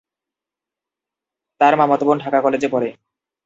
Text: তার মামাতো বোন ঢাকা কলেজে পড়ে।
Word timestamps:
তার 1.61 1.73
মামাতো 1.77 2.03
বোন 2.05 2.17
ঢাকা 2.19 2.39
কলেজে 2.41 2.67
পড়ে। 2.67 2.89